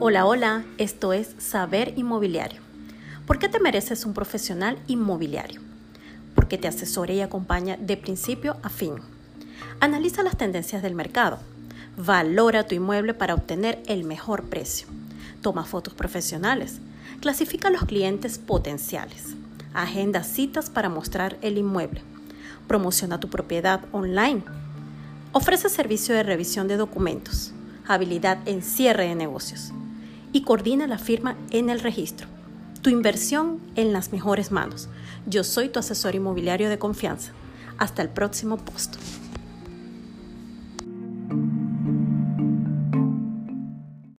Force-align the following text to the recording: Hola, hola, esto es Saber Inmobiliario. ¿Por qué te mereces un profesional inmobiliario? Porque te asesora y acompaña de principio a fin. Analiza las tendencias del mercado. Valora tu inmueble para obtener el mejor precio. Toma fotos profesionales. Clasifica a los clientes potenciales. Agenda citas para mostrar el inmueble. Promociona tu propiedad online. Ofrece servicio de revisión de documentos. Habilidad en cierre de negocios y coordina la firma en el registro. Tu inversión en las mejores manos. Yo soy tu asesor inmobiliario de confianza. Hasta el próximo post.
Hola, 0.00 0.26
hola, 0.26 0.64
esto 0.76 1.12
es 1.12 1.36
Saber 1.38 1.92
Inmobiliario. 1.96 2.60
¿Por 3.28 3.38
qué 3.38 3.48
te 3.48 3.60
mereces 3.60 4.04
un 4.04 4.12
profesional 4.12 4.76
inmobiliario? 4.88 5.60
Porque 6.34 6.58
te 6.58 6.66
asesora 6.66 7.12
y 7.12 7.20
acompaña 7.20 7.76
de 7.76 7.96
principio 7.96 8.56
a 8.64 8.70
fin. 8.70 8.94
Analiza 9.78 10.24
las 10.24 10.36
tendencias 10.36 10.82
del 10.82 10.96
mercado. 10.96 11.38
Valora 11.96 12.66
tu 12.66 12.74
inmueble 12.74 13.14
para 13.14 13.34
obtener 13.34 13.84
el 13.86 14.02
mejor 14.02 14.42
precio. 14.42 14.88
Toma 15.42 15.64
fotos 15.64 15.94
profesionales. 15.94 16.80
Clasifica 17.20 17.68
a 17.68 17.70
los 17.70 17.84
clientes 17.84 18.38
potenciales. 18.38 19.36
Agenda 19.74 20.24
citas 20.24 20.70
para 20.70 20.88
mostrar 20.88 21.38
el 21.40 21.56
inmueble. 21.56 22.02
Promociona 22.66 23.20
tu 23.20 23.30
propiedad 23.30 23.82
online. 23.92 24.42
Ofrece 25.30 25.68
servicio 25.68 26.16
de 26.16 26.24
revisión 26.24 26.66
de 26.66 26.78
documentos. 26.78 27.52
Habilidad 27.86 28.38
en 28.48 28.60
cierre 28.60 29.06
de 29.06 29.14
negocios 29.14 29.72
y 30.34 30.42
coordina 30.42 30.88
la 30.88 30.98
firma 30.98 31.36
en 31.50 31.70
el 31.70 31.78
registro. 31.78 32.26
Tu 32.82 32.90
inversión 32.90 33.60
en 33.76 33.92
las 33.92 34.12
mejores 34.12 34.50
manos. 34.50 34.88
Yo 35.26 35.44
soy 35.44 35.68
tu 35.68 35.78
asesor 35.78 36.16
inmobiliario 36.16 36.68
de 36.68 36.78
confianza. 36.78 37.32
Hasta 37.78 38.02
el 38.02 38.08
próximo 38.08 38.58
post. 38.58 38.96